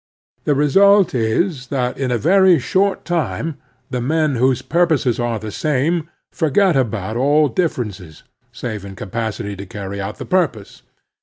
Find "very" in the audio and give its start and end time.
2.17-2.57